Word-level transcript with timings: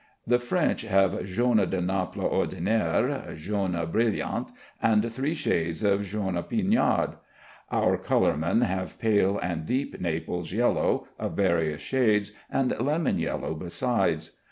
The 0.25 0.39
French 0.39 0.81
have 0.81 1.23
jaune 1.27 1.69
de 1.69 1.79
Naples 1.79 2.25
ordinaire, 2.33 3.35
jaune 3.35 3.85
brilliant, 3.91 4.51
and 4.81 5.13
three 5.13 5.35
shades 5.35 5.83
of 5.83 6.05
jaune 6.05 6.41
Pinard. 6.41 7.17
Our 7.69 7.97
colormen 7.99 8.61
have 8.63 8.97
pale 8.97 9.37
and 9.37 9.63
deep 9.63 10.01
Naples 10.01 10.51
yellow, 10.53 11.05
of 11.19 11.33
various 11.33 11.83
shades, 11.83 12.31
and 12.49 12.73
lemon 12.79 13.19
yellow 13.19 13.53
besides. 13.53 14.31